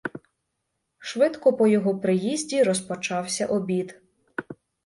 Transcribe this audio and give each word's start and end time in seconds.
Швидко 0.99 1.53
по 1.53 1.67
його 1.67 1.99
приїзді 1.99 2.63
розпочався 2.63 3.45
обід. 3.45 4.01